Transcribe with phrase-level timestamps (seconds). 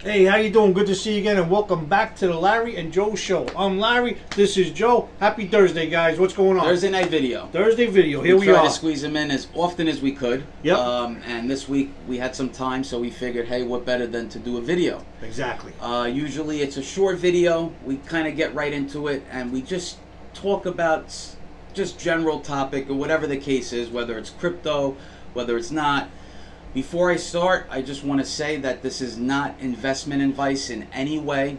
[0.00, 0.74] Hey, how you doing?
[0.74, 3.48] Good to see you again, and welcome back to the Larry and Joe Show.
[3.56, 4.16] I'm Larry.
[4.36, 5.08] This is Joe.
[5.18, 6.20] Happy Thursday, guys.
[6.20, 6.64] What's going on?
[6.64, 7.48] Thursday night video.
[7.48, 8.22] Thursday video.
[8.22, 8.64] Here we, tried are.
[8.66, 10.44] to squeeze them in as often as we could.
[10.62, 10.78] Yep.
[10.78, 14.28] Um, and this week we had some time, so we figured, hey, what better than
[14.28, 15.04] to do a video?
[15.20, 15.72] Exactly.
[15.80, 17.72] Uh, usually it's a short video.
[17.84, 19.98] We kind of get right into it, and we just
[20.32, 21.12] talk about
[21.74, 24.96] just general topic or whatever the case is, whether it's crypto,
[25.32, 26.08] whether it's not.
[26.74, 30.86] Before I start, I just want to say that this is not investment advice in
[30.92, 31.56] any way.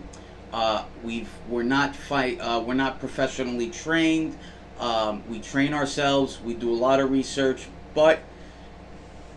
[0.53, 4.37] Uh, we've we're not fight uh, we're not professionally trained.
[4.79, 6.39] Um, we train ourselves.
[6.41, 8.19] We do a lot of research, but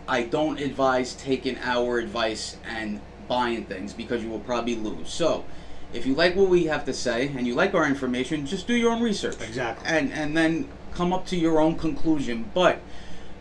[0.07, 5.09] I don't advise taking our advice and buying things because you will probably lose.
[5.09, 5.43] So,
[5.91, 8.75] if you like what we have to say and you like our information, just do
[8.75, 9.41] your own research.
[9.41, 9.87] Exactly.
[9.87, 12.51] And and then come up to your own conclusion.
[12.53, 12.79] But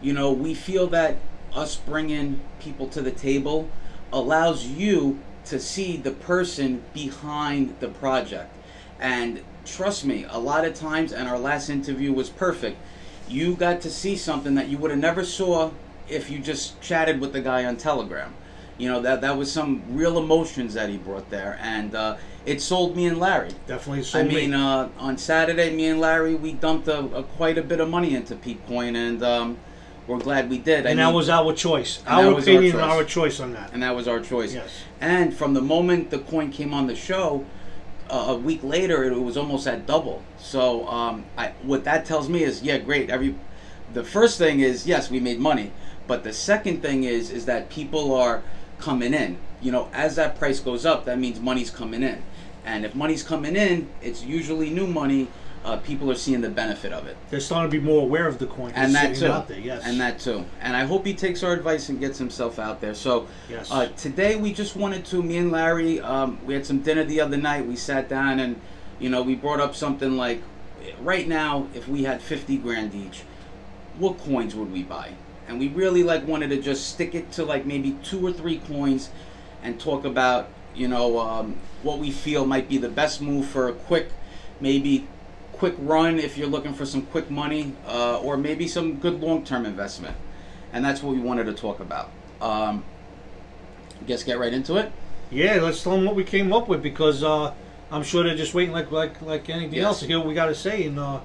[0.01, 1.17] you know, we feel that
[1.55, 3.69] us bringing people to the table
[4.13, 8.55] allows you to see the person behind the project.
[9.01, 12.79] And trust me, a lot of times, and our last interview was perfect.
[13.29, 15.71] You got to see something that you would have never saw
[16.09, 18.35] if you just chatted with the guy on Telegram.
[18.79, 22.61] You know that that was some real emotions that he brought there, and uh, it
[22.61, 23.51] sold me and Larry.
[23.67, 24.03] Definitely.
[24.03, 27.63] So I mean, uh, on Saturday, me and Larry, we dumped a, a quite a
[27.63, 29.59] bit of money into Peepcoin, and um,
[30.07, 30.87] we're glad we did.
[30.87, 32.03] I and that was our choice.
[32.07, 32.83] Our our opinion, and choice.
[32.83, 33.73] our choice on that.
[33.73, 34.53] and that was our choice.
[34.55, 34.71] Yes.
[35.01, 37.47] And from the moment the coin came on the show,
[38.11, 40.23] uh, a week later, it was almost at double.
[40.39, 43.11] So um, I, what that tells me is, yeah, great.
[43.11, 43.35] Every
[43.95, 45.73] the first thing is yes, we made money,
[46.07, 48.43] but the second thing is is that people are
[48.79, 49.39] coming in.
[49.61, 52.23] You know, as that price goes up, that means money's coming in,
[52.65, 55.29] and if money's coming in, it's usually new money.
[55.65, 58.39] Uh, people are seeing the benefit of it, They're starting to be more aware of
[58.39, 58.73] the coin.
[58.75, 59.61] and that too, out there.
[59.61, 59.83] Yes.
[59.85, 60.45] and that too.
[60.61, 62.95] And I hope he takes our advice and gets himself out there.
[62.95, 63.29] So.
[63.49, 63.71] Yes.
[63.71, 67.21] Uh, today we just wanted to, me and Larry, um, we had some dinner the
[67.21, 67.65] other night.
[67.65, 68.61] We sat down and,
[68.99, 70.43] you know, we brought up something like,
[71.01, 73.23] right now, if we had 50 grand each,
[73.99, 75.11] what coins would we buy?
[75.47, 78.59] And we really like wanted to just stick it to like maybe two or three
[78.59, 79.11] coins
[79.63, 83.69] and talk about, you know, um, what we feel might be the best move for
[83.69, 84.09] a quick,
[84.61, 85.07] maybe
[85.63, 89.65] quick run if you're looking for some quick money, uh, or maybe some good long-term
[89.65, 90.17] investment.
[90.73, 92.11] And that's what we wanted to talk about.
[92.41, 92.83] Um,
[94.09, 94.91] guess get right into it.
[95.31, 97.55] yeah, let's tell them what we came up with because uh,
[97.93, 99.85] I'm sure they're just waiting like like like anything Yes.
[99.85, 101.21] else to hear what we got to say, and uh,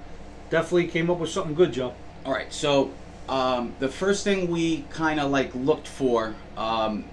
[0.52, 1.96] definitely came up with something good, Joe.
[2.24, 2.92] All right, so
[3.28, 7.06] um, the first thing we kind of like looked for um,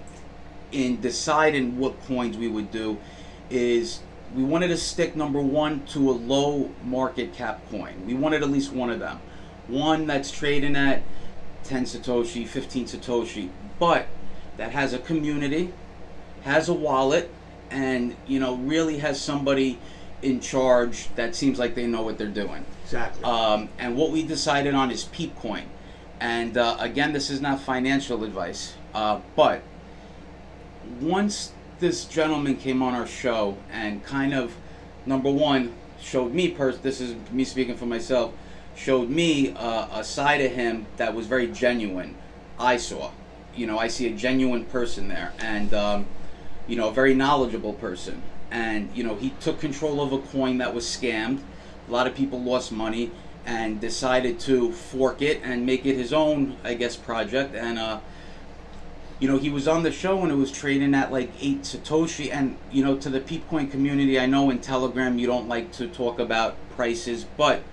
[0.71, 2.99] in deciding what coins we would do
[3.49, 4.01] is
[4.35, 8.05] we wanted to stick number one to a low market cap coin.
[8.05, 9.19] We wanted at least one of them,
[9.67, 11.03] one that's trading at
[11.63, 14.07] 10 satoshi, 15 satoshi, but
[14.57, 15.73] that has a community,
[16.43, 17.31] has a wallet,
[17.71, 19.79] and you know really has somebody
[20.21, 22.65] in charge that seems like they know what they're doing.
[22.83, 23.23] Exactly.
[23.23, 25.63] Um, and what we decided on is Peepcoin.
[26.19, 29.61] And uh, again, this is not financial advice, uh, but
[31.01, 34.55] once this gentleman came on our show and kind of,
[35.05, 38.33] number one, showed me, pers- this is me speaking for myself,
[38.75, 42.15] showed me uh, a side of him that was very genuine.
[42.59, 43.11] I saw,
[43.55, 46.05] you know, I see a genuine person there, and um,
[46.67, 48.21] you know, a very knowledgeable person.
[48.51, 51.41] And you know, he took control of a coin that was scammed.
[51.87, 53.11] A lot of people lost money
[53.45, 57.55] and decided to fork it and make it his own, I guess, project.
[57.55, 57.99] And uh,
[59.19, 62.31] you know, he was on the show and it was trading at like eight satoshi.
[62.31, 65.87] And you know, to the Peepcoin community, I know in Telegram you don't like to
[65.87, 67.63] talk about prices, but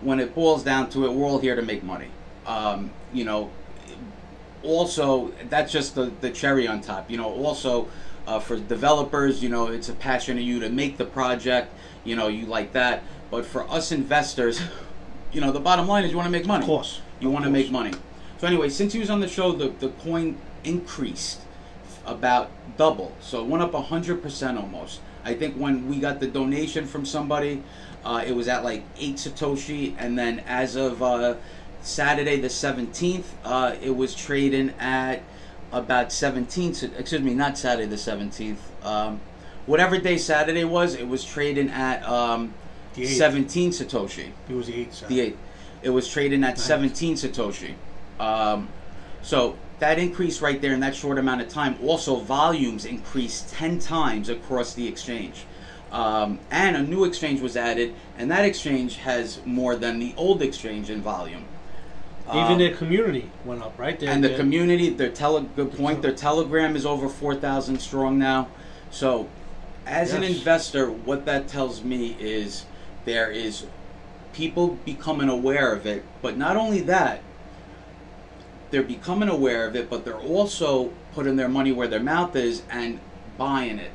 [0.00, 2.08] when it boils down to it, we're all here to make money.
[2.46, 3.50] Um, you know,
[4.62, 7.88] also that's just the, the cherry on top you know also
[8.26, 11.72] uh, for developers you know it's a passion of you to make the project
[12.04, 14.60] you know you like that but for us investors
[15.32, 17.00] you know the bottom line is you want to make money of course.
[17.20, 17.92] you want to make money
[18.38, 21.40] so anyway since he was on the show the, the coin increased
[22.06, 26.86] about double so it went up 100% almost i think when we got the donation
[26.86, 27.62] from somebody
[28.04, 31.34] uh, it was at like 8 satoshi and then as of uh,
[31.82, 35.22] saturday the 17th uh, it was trading at
[35.72, 39.20] about 17 excuse me not saturday the 17th um,
[39.66, 42.54] whatever day saturday was it was trading at um,
[42.94, 45.06] 17 satoshi It was the eighth.
[45.08, 45.38] the eighth.
[45.82, 46.64] It was trading at Nice.
[46.64, 47.74] 17 Satoshi.
[48.18, 48.68] Um,
[49.22, 51.76] so that increase right there in that short amount of time.
[51.82, 55.44] Also, volumes increased 10 times across the exchange.
[55.92, 60.42] Um, and a new exchange was added, and that exchange has more than the old
[60.42, 61.44] exchange in volume.
[62.30, 63.98] Even Um, their community went up, right?
[63.98, 66.02] Their- and the community, their tele, good point.
[66.02, 68.48] Their Telegram is over four thousand strong now.
[68.90, 69.28] So,
[69.86, 72.64] as an investor, what that tells me is
[73.06, 73.64] there is
[74.34, 77.22] people becoming aware of it, but not only that,
[78.70, 82.62] they're becoming aware of it, but they're also putting their money where their mouth is
[82.70, 83.00] and
[83.36, 83.92] buying it.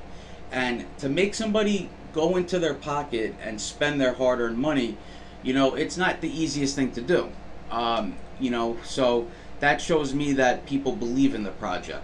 [0.52, 4.98] And to make somebody go into their pocket and spend their hard earned money,
[5.42, 7.31] you know, it's not the easiest thing to do.
[7.72, 9.28] Um, you know, so
[9.60, 12.04] that shows me that people believe in the project.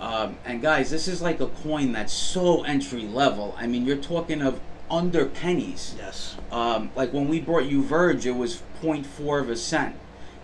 [0.00, 3.54] Um, and guys, this is like a coin that's so entry level.
[3.56, 4.60] I mean, you're talking of
[4.90, 5.94] under pennies.
[5.96, 6.36] Yes.
[6.50, 9.96] Um, like when we brought you Verge, it was 0.4 of a cent.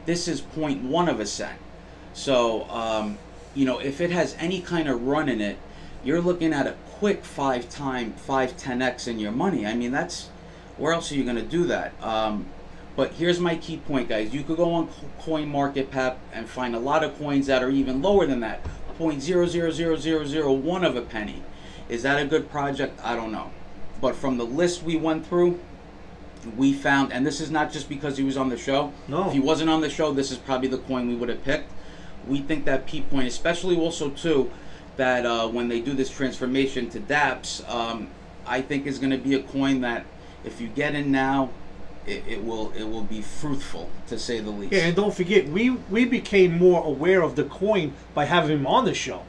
[0.08, 1.58] This is 0.1 of a cent.
[2.14, 3.18] So, um,
[3.54, 5.58] you know, if it has any kind of run in it,
[6.02, 9.66] you're looking at a quick five time, five, 10x in your money.
[9.66, 10.30] I mean, that's,
[10.78, 11.92] where else are you going to do that?
[12.02, 12.46] Um,
[12.96, 14.32] but here's my key point, guys.
[14.32, 14.88] You could go on
[15.18, 18.64] Coin Market Cap and find a lot of coins that are even lower than that.
[18.98, 21.42] 0.000001 of a penny.
[21.90, 22.98] Is that a good project?
[23.04, 23.50] I don't know.
[24.00, 25.60] But from the list we went through,
[26.56, 28.92] we found, and this is not just because he was on the show.
[29.06, 29.26] No.
[29.26, 31.70] If he wasn't on the show, this is probably the coin we would have picked.
[32.26, 34.50] We think that P point, especially also too,
[34.96, 38.08] that uh, when they do this transformation to DAPS, um,
[38.46, 40.04] I think is going to be a coin that
[40.44, 41.50] if you get in now,
[42.06, 44.72] it, it will it will be fruitful to say the least.
[44.72, 48.66] Yeah, and don't forget, we we became more aware of the coin by having him
[48.66, 49.22] on the show.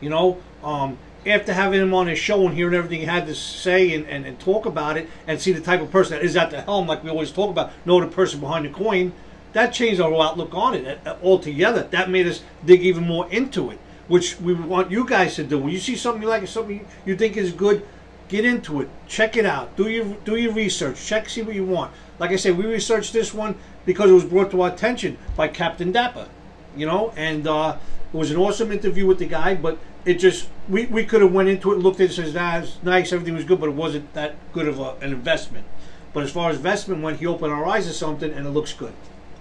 [0.00, 3.34] You know, um, after having him on his show and hearing everything he had to
[3.34, 6.36] say and, and, and talk about it and see the type of person that is
[6.36, 9.12] at the helm, like we always talk about, know the person behind the coin,
[9.52, 11.82] that changed our outlook on it uh, altogether.
[11.84, 15.58] That made us dig even more into it, which we want you guys to do.
[15.58, 17.86] When you see something you like, something you think is good,
[18.28, 21.64] get into it, check it out, do your do your research, check, see what you
[21.64, 21.92] want.
[22.18, 25.48] Like I said, we researched this one because it was brought to our attention by
[25.48, 26.28] Captain Dapper,
[26.76, 27.78] you know, and uh,
[28.12, 29.54] it was an awesome interview with the guy.
[29.54, 32.58] But it just we, we could have went into it, looked at it, says, "Nah,
[32.58, 35.66] it's nice, everything was good," but it wasn't that good of a, an investment.
[36.14, 38.72] But as far as investment went, he opened our eyes to something, and it looks
[38.72, 38.94] good.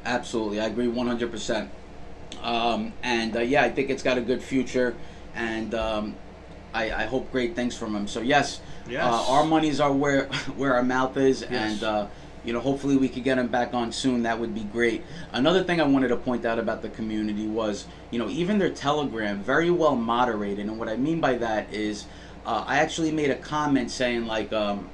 [0.03, 1.69] Absolutely, I agree 100%.
[2.43, 4.95] Um, and uh, yeah, I think it's got a good future,
[5.35, 6.15] and um,
[6.73, 8.07] I, I hope great things from him.
[8.07, 9.03] So yes, Yes.
[9.03, 10.25] Uh, our monies are where
[10.57, 11.51] where our mouth is, Yes.
[11.51, 12.07] and uh,
[12.45, 14.23] you know, hopefully we could get him back on soon.
[14.23, 15.03] That would be great.
[15.31, 18.69] Another thing I wanted to point out about the community was, you know, even their
[18.69, 22.05] Telegram very well moderated, and what I mean by that is,
[22.45, 24.53] uh, I actually made a comment saying like.
[24.53, 24.89] Um,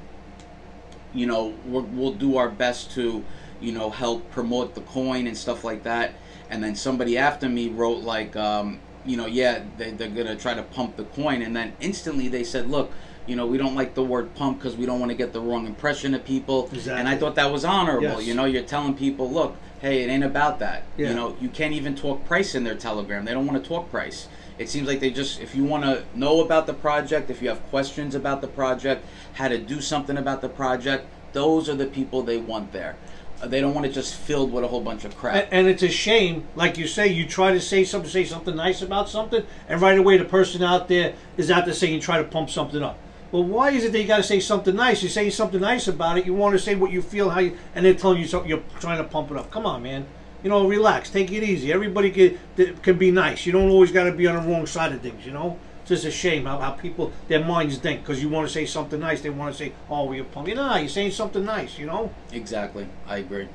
[1.13, 3.23] you know, we're, we'll do our best to,
[3.59, 6.13] you know, help promote the coin and stuff like that.
[6.49, 10.53] And then somebody after me wrote like, um, you know, yeah, they, they're gonna try
[10.53, 12.91] to pump the coin, and then instantly they said, look,
[13.31, 15.39] you know, we don't like the word pump because we don't want to get the
[15.39, 16.69] wrong impression of people.
[16.89, 18.19] And I thought that was honorable.
[18.19, 18.25] Yes.
[18.25, 20.83] You know, you're telling people, look, hey, it ain't about that.
[20.97, 21.07] Yeah.
[21.07, 23.23] You know, you can't even talk price in their Telegram.
[23.23, 24.27] They don't want to talk price.
[24.57, 27.47] It seems like they just, if you want to know about the project, if you
[27.47, 29.05] have questions about the project,
[29.35, 32.97] how to do something about the project, those are the people they want there.
[33.41, 35.35] Uh, they don't want it just filled with a whole bunch of crap.
[35.35, 38.57] And, and it's a shame, like you say, you try to say something, say something
[38.57, 42.17] nice about something, and right away the person out there is out there saying, try
[42.17, 42.99] to pump something up.
[43.31, 45.01] Well, why is it that you got to say something nice?
[45.01, 46.25] You say something nice about it.
[46.25, 48.49] You want to say what you feel, how you, and they're telling you something.
[48.49, 49.49] You're trying to pump it up.
[49.51, 50.05] Come on, man.
[50.43, 51.09] You know, relax.
[51.09, 51.71] Take it easy.
[51.71, 53.45] Everybody can can be nice.
[53.45, 55.25] You don't always got to be on the wrong side of things.
[55.25, 58.47] You know, it's just a shame how, how people their minds think because you want
[58.47, 61.45] to say something nice, they want to say, "Oh, you're pumping." Nah, you're saying something
[61.45, 61.77] nice.
[61.77, 62.11] You know.
[62.33, 63.47] Exactly, I agree.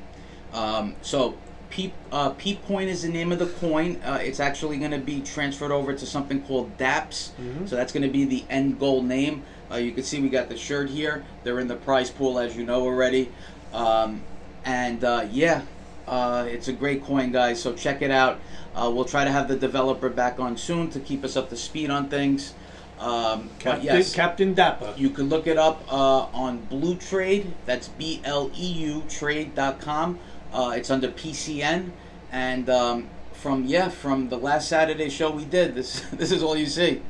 [0.55, 1.37] Um, so,
[1.77, 2.31] Peep, uh,
[2.67, 4.01] Coin is the name of the coin.
[4.03, 7.33] Uh, it's actually going to be transferred over to something called DAPS.
[7.39, 7.69] Mhm.
[7.69, 9.43] So that's going to be the end goal name.
[9.71, 11.23] Uh, you can see we got the shirt here.
[11.45, 13.29] They're in the prize pool, as you know already.
[13.75, 14.23] Um,
[14.65, 15.63] and uh, yeah,
[16.09, 17.61] uh, it's a great coin, guys.
[17.61, 18.41] So check it out.
[18.75, 21.57] Uh, we'll try to have the developer back on soon to keep us up to
[21.57, 22.55] speed on things.
[22.99, 24.95] Um, Captain, yes, Captain Dapper.
[24.97, 27.49] you can look it up uh, on Bleutrade.
[27.67, 30.19] That's B L E U Trade.com.
[30.57, 31.91] Uh, it's under PCN.
[32.33, 36.57] And um, from yeah, from the last Saturday show we did, this this is all
[36.57, 37.03] you see,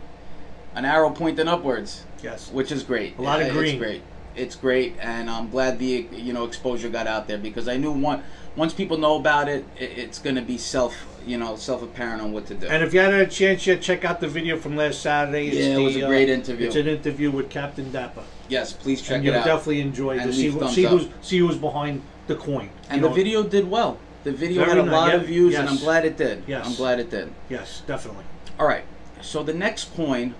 [0.75, 2.51] an arrow pointing upwards, Yes.
[2.51, 3.17] which is great.
[3.19, 3.75] A lot of Uh, green.
[3.77, 4.03] It's great.
[4.35, 7.93] It's great, and I'm glad the you know exposure got out there because I knew
[7.93, 8.23] one
[8.55, 10.95] once people know about it, it it's going to be self
[11.27, 12.67] you know self apparent on what to do.
[12.67, 15.47] And if you hadn't had a chance yet, check out the video from last Saturday.
[15.49, 16.67] It's Yeah, it was a great uh, interview.
[16.67, 18.25] It's an interview with Captain Dapper.
[18.51, 19.47] yes, please check and it you'll out.
[19.47, 22.71] definitely enjoy And to see, see who's see who's behind the coin.
[22.91, 23.99] And the know, video did well.
[24.25, 24.93] The video Very had a nice.
[24.93, 25.21] lot Yep.
[25.21, 26.43] of views, and I'm glad it did.
[26.47, 26.67] Yes.
[26.67, 27.33] I'm glad it did.
[27.49, 28.25] Yes, definitely.
[28.59, 28.85] All right.
[29.21, 30.35] So the next coin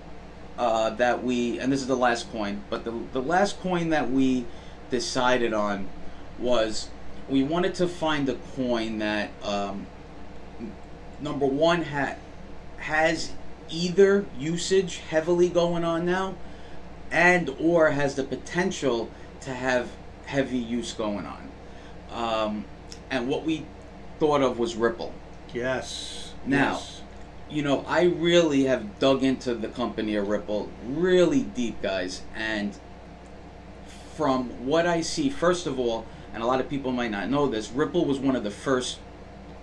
[0.57, 4.09] uh, that we, and this is the last coin, but the the last coin that
[4.11, 4.45] we
[4.89, 5.87] decided on
[6.39, 6.89] was
[7.29, 9.87] we wanted to find a coin that um,
[11.21, 12.17] number one had
[12.77, 13.31] has
[13.69, 16.35] either usage heavily going on now,
[17.11, 19.09] and or has the potential
[19.41, 19.89] to have
[20.25, 21.46] heavy use going on.
[22.11, 22.65] Um,
[23.09, 23.65] and what we
[24.19, 25.13] thought of was Ripple.
[25.53, 26.33] Yes.
[26.45, 27.01] Now, yes.
[27.49, 32.21] you know, I really have dug into the company of Ripple really deep, guys.
[32.35, 32.77] And
[34.15, 37.47] from what I see, first of all, and a lot of people might not know
[37.47, 38.99] this, Ripple was one of the first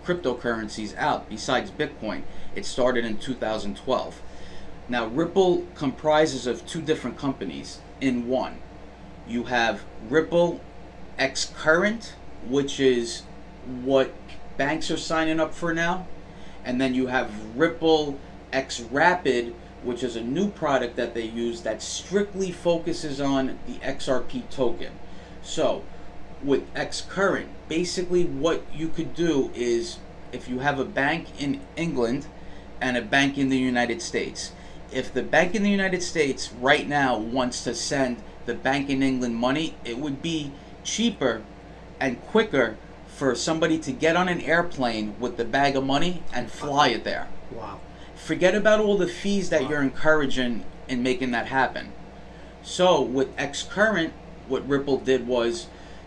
[0.05, 2.23] cryptocurrencies out besides Bitcoin.
[2.55, 4.23] It started in 2012.
[4.89, 8.59] Now, Ripple comprises of two different companies in one.
[9.27, 10.61] You have Ripple
[11.19, 12.13] xCurrent,
[12.49, 13.23] which is
[13.83, 14.13] what
[14.57, 16.07] banks are signing up for now,
[16.65, 18.19] and then you have Ripple
[18.53, 24.49] xRapid, which is a new product that they use that strictly focuses on the XRP
[24.51, 24.93] token.
[25.43, 25.83] So,
[26.43, 29.99] with xCurrent, basically what you could do is
[30.33, 32.27] if you have a bank in England
[32.81, 34.53] and a bank in the United States,
[34.93, 39.03] if the bank in the United States right now wants to send the bank in
[39.03, 41.43] England money, it would be cheaper
[42.01, 46.51] and quicker for somebody to get on an airplane with the bag of money and
[46.51, 47.29] fly it there.
[47.51, 47.81] Wow.
[48.17, 49.69] Forget about all the fees that Wow.
[49.71, 51.93] you're encouraging in making that happen.
[52.63, 54.11] So with xCurrent,
[54.49, 55.67] what Ripple did was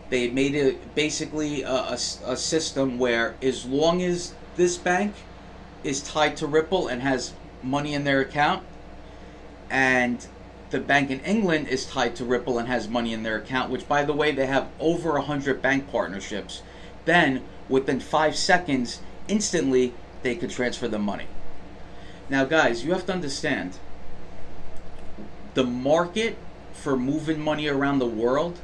[0.10, 5.14] they made it basically a system where as long as this bank
[5.84, 8.64] is tied to Ripple and has money in their account,
[9.70, 10.26] and
[10.70, 13.88] the bank in England is tied to Ripple and has money in their account, which
[13.88, 16.62] by the way they have over a hundred bank partnerships,
[17.06, 19.94] then within five seconds, instantly
[20.24, 21.28] they could transfer the money.
[22.30, 23.78] Now, guys, you have to understand
[25.54, 26.38] the market
[26.74, 28.60] for moving money around the world.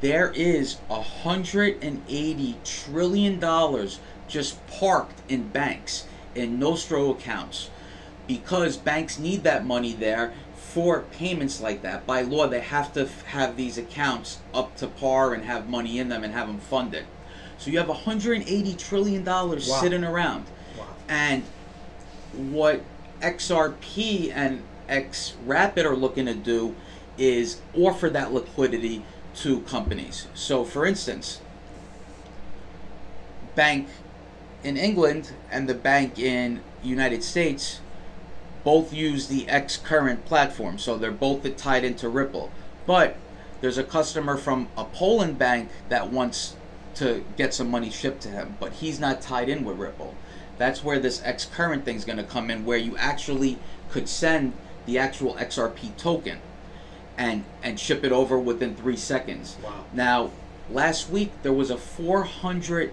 [0.00, 3.98] There is a hundred and eighty trillion dollars
[4.28, 7.70] just parked in banks in Nostro accounts
[8.26, 10.34] because banks need that money there
[10.76, 12.06] for payments like that.
[12.06, 16.10] By law, they have to have these accounts up to par and have money in
[16.10, 17.06] them and have them funded.
[17.56, 19.80] So you have 180 trillion dollars Wow.
[19.80, 20.44] sitting around.
[20.78, 20.84] Wow.
[21.08, 21.44] And
[22.34, 22.82] what
[23.22, 26.74] XRP and X Rapid are looking to do
[27.16, 29.02] is offer that liquidity
[29.36, 30.26] to companies.
[30.34, 31.40] So, for instance,
[33.54, 33.88] bank
[34.62, 37.80] in England and the bank in United States
[38.66, 42.50] both use the xCurrent platform, so they're both tied into Ripple.
[42.84, 43.16] But
[43.60, 46.56] there's a customer from a Poland bank that wants
[46.96, 50.16] to get some money shipped to him, but he's not tied in with Ripple.
[50.58, 53.58] That's where this xCurrent thing is going to come in, where you actually
[53.88, 54.52] could send
[54.84, 56.40] the actual XRP token
[57.16, 59.56] and and ship it over within three seconds.
[59.62, 59.84] Wow.
[59.92, 60.30] Now,
[60.68, 62.92] last week there was a 400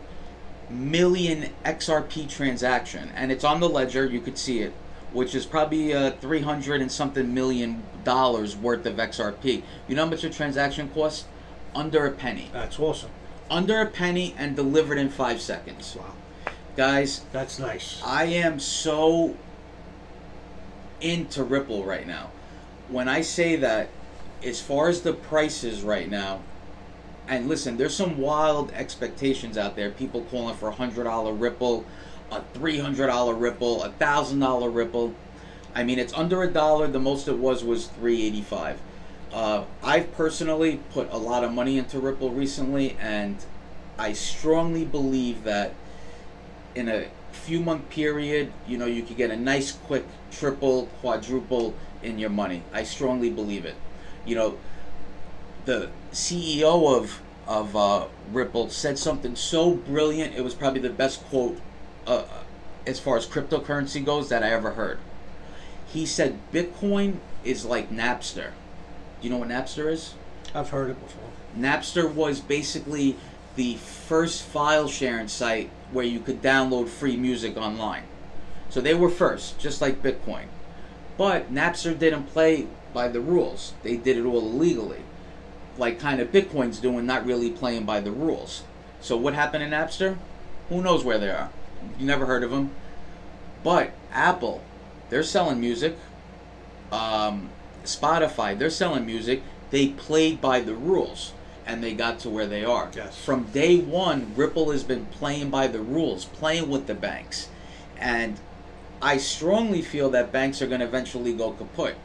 [0.70, 4.06] million XRP transaction, and it's on the ledger.
[4.06, 4.74] You could see it,
[5.14, 9.64] which is probably uh, 300 and something million dollars worth of XRP.
[9.88, 11.26] You know how much a transaction costs?
[11.76, 12.50] Under a penny.
[12.52, 13.10] That's awesome.
[13.50, 15.96] Under a penny and delivered in five seconds.
[15.98, 16.14] Wow.
[16.76, 18.02] Guys, That's nice.
[18.04, 19.36] I am so
[21.02, 22.32] into Ripple right now.
[22.90, 23.90] When I say that,
[24.44, 26.42] as far as the prices right now,
[27.28, 29.92] and listen, there's some wild expectations out there.
[29.92, 31.86] People calling for a hundred dollar Ripple,
[32.32, 35.14] a three hundred dollar Ripple, a thousand dollar Ripple.
[35.76, 36.88] I mean, it's under a dollar.
[36.88, 38.80] The most it was was three eighty five.
[39.32, 43.38] Uh, I've personally put a lot of money into Ripple recently, and
[43.98, 45.74] I strongly believe that
[46.76, 51.74] in a few month period, you know, you could get a nice quick triple, quadruple
[52.04, 52.64] in your money.
[52.72, 53.76] I strongly believe it.
[54.26, 54.58] You know,
[55.66, 60.36] the CEO of of uh, Ripple said something so brilliant.
[60.36, 61.60] It was probably the best quote
[62.08, 62.26] uh,
[62.86, 65.00] as far as cryptocurrency goes that I ever heard.
[65.88, 68.52] He said Bitcoin is like Napster.
[69.22, 70.16] Do you know what Napster is?
[70.54, 71.30] I've heard it before.
[71.58, 73.16] Napster was basically
[73.56, 78.04] the first file sharing site where you could download free music online.
[78.70, 80.46] So they were first, just like Bitcoin.
[81.18, 83.74] But Napster didn't play by the rules.
[83.84, 85.02] They did it all illegally.
[85.78, 88.64] Like kind of Bitcoin's doing, not really playing by the rules.
[89.00, 90.18] So what happened in Napster?
[90.70, 91.50] Who knows where they are?
[92.00, 92.72] You never heard of them.
[93.64, 94.62] But Apple,
[95.10, 95.98] they're selling music.
[96.92, 97.50] Um,
[97.84, 99.42] Spotify, they're selling music.
[99.72, 101.34] They played by the rules
[101.66, 102.92] and they got to where they are.
[102.96, 103.18] Yes.
[103.18, 107.50] From day one, Ripple has been playing by the rules, playing with the banks.
[107.98, 108.40] And
[109.02, 111.96] I strongly feel that banks are going to eventually go kaput.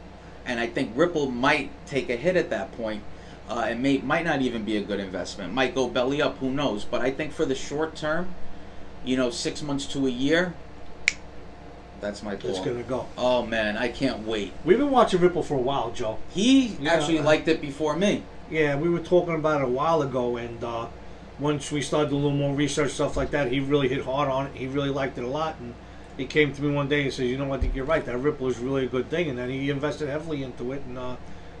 [0.45, 3.03] And I think Ripple might take a hit at that point.
[3.49, 5.53] Uh, it may might not even be a good investment.
[5.53, 6.37] Might go belly up.
[6.37, 6.85] Who knows?
[6.85, 8.33] But I think for the short term,
[9.05, 10.53] you know, six months to a year,
[12.01, 12.51] That's my call.
[12.51, 13.07] it's gonna go.
[13.17, 14.53] Oh man, I can't wait.
[14.63, 16.17] We've been watching Ripple for a while, Joe.
[16.29, 16.93] He Yeah.
[16.93, 18.23] actually liked it before me.
[18.49, 20.87] Yeah, we were talking about it a while ago, and uh,
[21.39, 24.29] once we started doing a little more research stuff like that, he really hit hard
[24.29, 24.53] on it.
[24.55, 25.73] He really liked it a lot, and
[26.17, 28.03] he came to me one day and says, "You know, what I think you're right.
[28.05, 30.97] That Ripple is really a good thing." And then he invested heavily into it, and
[30.97, 31.15] uh,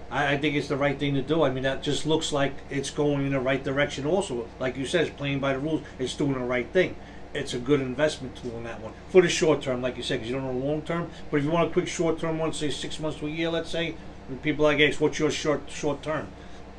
[0.09, 1.43] I, I think it's the right thing to do.
[1.43, 4.05] I mean, that just looks like it's going in the right direction.
[4.05, 5.81] Also, like you said, it's playing by the rules.
[5.99, 6.95] It's doing the right thing.
[7.33, 10.15] It's a good investment tool in that one for the short term, like you said,
[10.15, 11.09] because you don't know long term.
[11.29, 13.49] But if you want a quick short term one, say six months to a year,
[13.49, 13.95] let's say,
[14.27, 16.27] and people like, "Hey, what's your short short term?"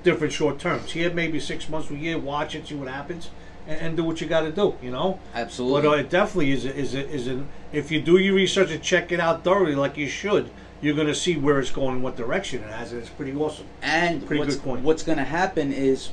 [0.02, 0.92] different short terms.
[0.92, 3.30] Here, maybe six months to a year, watch it, see what happens,
[3.66, 4.75] and, and do what you got to do.
[4.83, 5.21] You know.
[5.35, 5.83] Absolutely.
[5.83, 6.64] But uh, it definitely is.
[6.64, 9.75] A, is a, is an if you do your research and check it out thoroughly,
[9.75, 12.92] like you should, you're going to see where it's going, and what direction it has,
[12.92, 13.66] and it's pretty awesome.
[13.83, 14.83] And Pretty what's, good point.
[14.83, 16.11] what's going to happen is,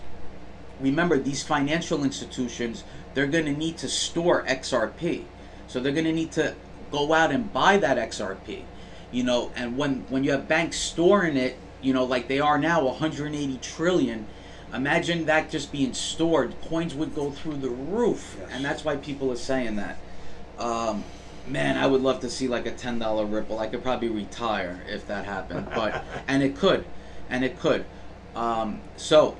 [0.79, 2.83] remember, these financial institutions,
[3.17, 5.23] they're going to need to store XRP.
[5.65, 6.53] So they're going to need to
[6.91, 8.61] go out and buy that XRP.
[9.11, 12.59] You know, and when, when you have banks storing it, you know, like they are
[12.59, 14.27] now, 180 trillion,
[14.71, 16.53] imagine that just being stored.
[16.69, 18.37] Coins would go through the roof.
[18.39, 18.49] Yes.
[18.53, 19.97] And that's why people are saying that.
[20.59, 21.03] Um,
[21.47, 23.57] man, I would love to see like a ten dollar Ripple.
[23.57, 26.85] I could probably retire if that happened, but and it could,
[27.31, 27.83] and it could.
[28.35, 29.35] Um, so,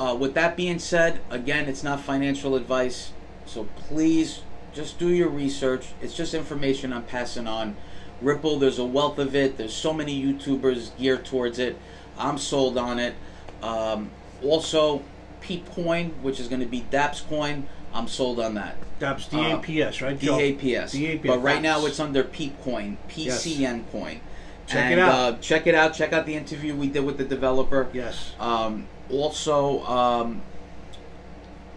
[0.00, 3.12] uh, with that being said, again, it's not financial advice.
[3.44, 4.40] So please
[4.72, 5.88] just do your research.
[6.00, 7.76] It's just information I'm passing on.
[8.22, 9.58] Ripple, there's a wealth of it.
[9.58, 11.76] There's so many YouTubers geared towards it.
[12.16, 13.14] I'm sold on it.
[13.62, 14.10] Um,
[14.42, 15.02] also,
[15.42, 17.66] Peep Coin, which is going to be DAPS Coin.
[17.92, 18.76] I'm sold on that.
[19.00, 20.18] DAPS, DAPS, right?
[20.18, 20.92] DAPS.
[20.92, 21.26] DAPS.
[21.26, 24.20] But right now it's under Peep Coin, PCN Coin.
[24.66, 25.12] Check it out.
[25.12, 25.92] Uh, check it out.
[25.92, 27.88] Check out the interview we did with the developer.
[27.92, 28.34] Yes.
[28.38, 30.42] Um, also, um,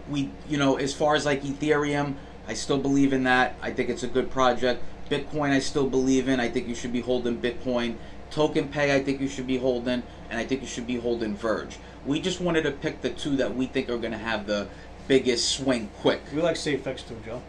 [0.08, 2.14] we, you know, as far as like Ethereum,
[2.46, 3.56] I still believe in that.
[3.62, 4.82] I think it's a good project.
[5.10, 6.40] Bitcoin, I still believe in.
[6.40, 7.96] I think you should be holding Bitcoin.
[8.30, 11.36] Token Pay, I think you should be holding, and I think you should be holding
[11.36, 11.78] Verge.
[12.04, 14.66] We just wanted to pick the two that we think are going to have the
[15.06, 16.20] biggest swing quick.
[16.34, 17.42] We like SafeX too, Joe.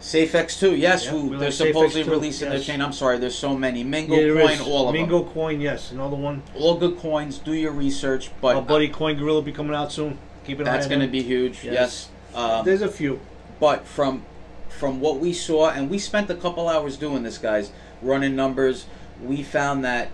[0.00, 2.80] SafeX too, yes, Yeah, who they're like SafeX supposedly too, releasing their chain.
[2.80, 3.84] I'm sorry, there's so many.
[3.84, 4.60] Mingo yeah, Coin, is.
[4.62, 5.26] all of Mingo them.
[5.26, 6.42] Mingo Coin, yes, another one.
[6.56, 7.38] All good coins.
[7.38, 10.18] Do your research, but Our buddy Coin Gorilla be coming out soon.
[10.44, 11.62] Keep an eye that's going to be huge.
[11.64, 11.74] Yes.
[11.74, 12.10] Yes.
[12.34, 13.20] Um, There's a few.
[13.58, 14.24] but from
[14.68, 18.86] from what we saw, and we spent a couple hours doing this, guys, running numbers.
[19.22, 20.08] We found that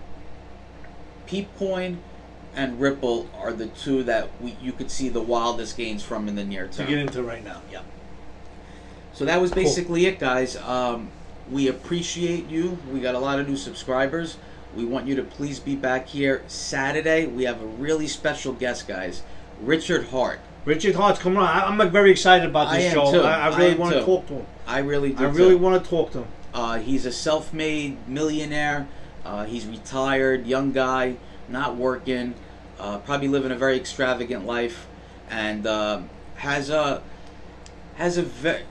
[1.27, 1.97] Peepcoin
[2.55, 6.35] and Ripple are the two that we you could see the wildest gains from in
[6.35, 6.71] the near term.
[6.71, 6.87] To term.
[6.87, 7.61] get into right now.
[7.71, 7.81] Yeah.
[9.17, 9.63] So that was Cool.
[9.63, 10.55] basically it, guys.
[10.57, 11.09] Um,
[11.49, 12.77] we appreciate you.
[12.93, 14.37] We got a lot of new subscribers.
[14.75, 17.25] We want you to please be back here Saturday.
[17.25, 19.23] We have a really special guest, guys.
[19.59, 20.39] Richard Heart.
[20.65, 21.47] Richard Heart's coming on.
[21.47, 23.11] I, I'm like, very excited about I this am show.
[23.11, 23.21] too.
[23.21, 24.45] I, I I really am want to talk to him.
[24.67, 25.23] I really do.
[25.25, 25.57] I really too.
[25.57, 26.27] want to talk to him.
[26.53, 28.87] Uh, he's a self-made millionaire.
[29.25, 31.15] Uh, he's retired, young guy,
[31.49, 32.35] not working,
[32.79, 34.85] uh, probably living a very extravagant life,
[35.27, 36.01] and uh,
[36.35, 37.01] has a
[37.95, 38.61] has a ve-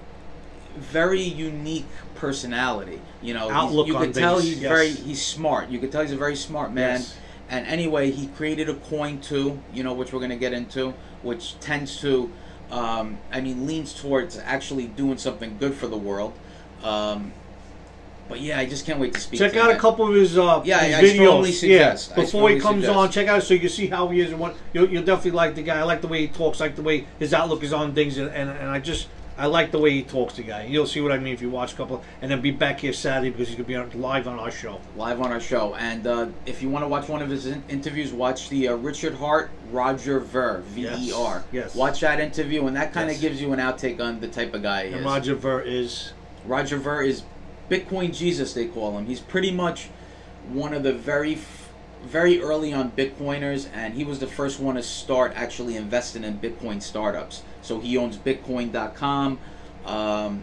[0.77, 3.01] very unique personality.
[3.23, 4.71] You know, Outlook you can tell things, he's yes.
[4.71, 5.69] very he's smart.
[5.69, 7.01] You can tell he's a very smart man.
[7.01, 7.17] Yes.
[7.49, 10.95] And anyway, he created a coin too, you know, which we're going to get into,
[11.23, 12.33] which tends to,
[12.73, 16.33] um, I mean, leans towards actually doing something good for the world.
[16.83, 17.33] Um,
[18.29, 19.39] but yeah, I just can't wait to speak.
[19.39, 19.77] Check to out him.
[19.77, 21.15] a couple of his uh, Yeah, his I- I videos.
[21.15, 22.11] strongly suggest.
[22.11, 22.99] Yeah, I before he comes suggest.
[22.99, 25.55] on, check out so you see how he is and what you'll, you'll definitely like
[25.55, 25.79] the guy.
[25.79, 28.29] I like the way he talks, like the way his outlook is on things, and,
[28.31, 29.07] and, and I just
[29.39, 30.65] I like the way he talks to guy.
[30.65, 32.93] You'll see what I mean if you watch a couple, and then be back here
[32.95, 34.81] Saturday because he's gonna be on, live on our show.
[34.97, 35.75] live on our show.
[35.75, 38.75] And uh, if you want to watch one of his in- interviews, watch the uh,
[38.77, 41.45] Richard Heart Roger Ver V E R.
[41.53, 41.75] Yes, yes.
[41.75, 43.21] Watch that interview, and that kind of Yes.
[43.23, 45.05] gives you an outtake on the type of guy he And is.
[45.07, 46.13] Roger Ver is
[46.47, 47.23] Roger Ver is
[47.71, 49.07] Bitcoin Jesus, they call him.
[49.07, 49.89] He's pretty much
[50.49, 51.35] one of the very,
[52.07, 56.39] very early on Bitcoiners, and he was the first one to start actually investing in
[56.39, 57.43] Bitcoin startups.
[57.63, 59.39] So he owns Bitcoin.com,
[59.85, 60.43] um,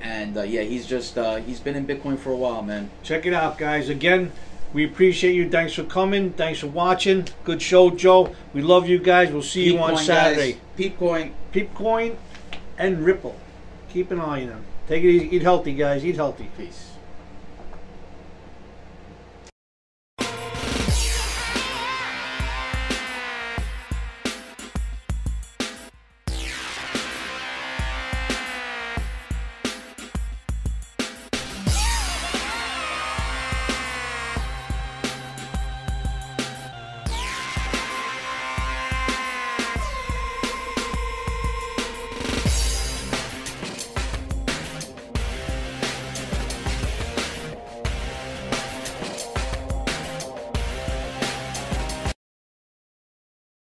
[0.00, 2.90] and uh, yeah, he's just uh, he's been in Bitcoin for a while, man.
[3.02, 3.88] check it out, guys.
[3.88, 4.32] Again.
[4.72, 5.48] We appreciate you.
[5.48, 6.32] Thanks for coming.
[6.32, 7.26] Thanks for watching.
[7.44, 8.34] Good show, Joe.
[8.52, 9.32] We love you guys.
[9.32, 10.52] We'll see you on Peepcoin, Saturday.
[10.52, 10.60] guys.
[10.76, 11.32] Peepcoin.
[11.52, 12.16] Peepcoin
[12.76, 13.36] and Ripple.
[13.88, 14.64] Keep an eye on them.
[14.88, 15.36] Take it easy.
[15.36, 16.04] Eat healthy, guys.
[16.04, 16.50] Eat healthy.
[16.58, 16.92] Peace.